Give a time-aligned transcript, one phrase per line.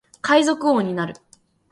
[0.23, 1.13] 海賊王になる